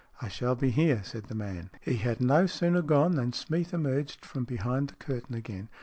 [0.19, 1.69] "I shall be here," said the man.
[1.79, 5.69] He had no sooner gone than Smeath emerged from behind the curtain again.